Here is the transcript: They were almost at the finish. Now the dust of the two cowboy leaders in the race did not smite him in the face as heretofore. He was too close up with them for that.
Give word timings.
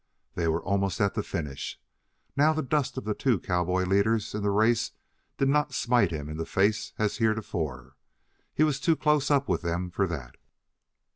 They 0.33 0.47
were 0.47 0.63
almost 0.63 0.99
at 0.99 1.13
the 1.13 1.21
finish. 1.21 1.79
Now 2.35 2.53
the 2.53 2.63
dust 2.63 2.97
of 2.97 3.03
the 3.03 3.13
two 3.13 3.39
cowboy 3.39 3.83
leaders 3.85 4.33
in 4.33 4.41
the 4.41 4.49
race 4.49 4.93
did 5.37 5.47
not 5.47 5.75
smite 5.75 6.09
him 6.09 6.27
in 6.27 6.37
the 6.37 6.45
face 6.47 6.93
as 6.97 7.17
heretofore. 7.19 7.95
He 8.51 8.63
was 8.63 8.79
too 8.79 8.95
close 8.95 9.29
up 9.29 9.47
with 9.47 9.61
them 9.61 9.91
for 9.91 10.07
that. 10.07 10.37